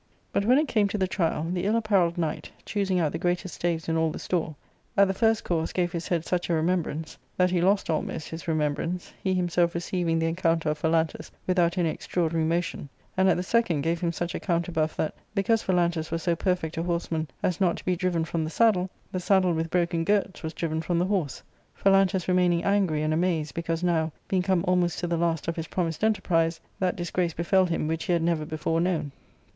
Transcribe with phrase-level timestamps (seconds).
[0.01, 0.03] ^
[0.33, 3.53] But, when it came to the trials the ill apparelled knight, choosing out the greatest
[3.53, 4.55] staves in all the store,
[4.97, 8.47] at the first course gave his head such a remembrance that he lost almost his
[8.47, 13.43] remembrance, he himself receiving the encounter of Phalantus without any extraordinary motion, and at the
[13.43, 17.61] second gave him such a counterbuff that, because Phalantus was so perfect a horseman as
[17.61, 20.97] not to be driven from the saddle, the saddle with broken girts was driven from
[20.97, 21.43] the horse,
[21.75, 25.67] Phalantus remaining angry and amazed, because now, being come almost to the last of his
[25.67, 29.11] promised enterprise, that disgrace befel him which he had never before known.